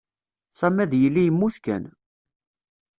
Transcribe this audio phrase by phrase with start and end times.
[0.59, 1.83] Sami ad yili yemmut kan.